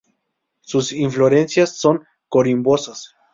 [0.61, 3.13] Sus inflorescencias son corimbosas.